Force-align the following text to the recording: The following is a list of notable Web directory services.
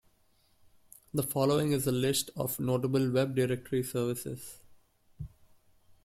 The 1.13 1.21
following 1.21 1.73
is 1.73 1.85
a 1.85 1.91
list 1.91 2.31
of 2.35 2.59
notable 2.59 3.11
Web 3.11 3.35
directory 3.35 3.83
services. 3.83 4.59